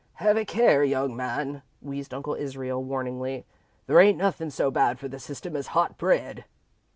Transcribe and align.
"Have 0.15 0.35
a 0.35 0.45
care, 0.45 0.83
young 0.83 1.15
man," 1.15 1.61
wheezed 1.79 2.11
Uncle 2.11 2.33
Israel, 2.33 2.83
warningly. 2.83 3.45
"There 3.85 3.99
ain't 3.99 4.17
nothin' 4.17 4.49
so 4.49 4.71
bad 4.71 4.97
for 4.97 5.07
the 5.07 5.19
system 5.19 5.55
as 5.55 5.67
hot 5.77 5.95
bread." 5.99 6.45